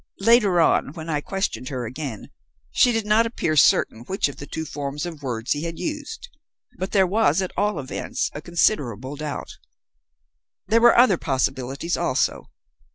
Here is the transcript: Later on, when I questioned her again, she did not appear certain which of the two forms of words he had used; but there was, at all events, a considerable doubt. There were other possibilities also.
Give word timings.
Later 0.21 0.59
on, 0.59 0.93
when 0.93 1.11
I 1.11 1.21
questioned 1.21 1.69
her 1.69 1.85
again, 1.85 2.31
she 2.71 2.91
did 2.91 3.05
not 3.05 3.27
appear 3.27 3.55
certain 3.55 3.99
which 4.05 4.27
of 4.29 4.37
the 4.37 4.47
two 4.47 4.65
forms 4.65 5.05
of 5.05 5.21
words 5.21 5.51
he 5.51 5.61
had 5.61 5.77
used; 5.77 6.27
but 6.79 6.91
there 6.91 7.05
was, 7.05 7.39
at 7.39 7.51
all 7.55 7.77
events, 7.77 8.31
a 8.33 8.41
considerable 8.41 9.15
doubt. 9.15 9.59
There 10.65 10.81
were 10.81 10.97
other 10.97 11.17
possibilities 11.17 11.97
also. 11.97 12.49